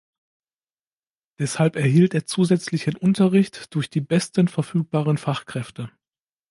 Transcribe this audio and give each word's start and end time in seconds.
Deshalb 1.37 1.75
erhielt 1.75 2.15
er 2.15 2.25
zusätzlichen 2.25 2.95
Unterricht 2.95 3.75
durch 3.75 3.87
die 3.91 4.01
besten 4.01 4.47
verfügbaren 4.47 5.19
Fachkräfte. 5.19 5.91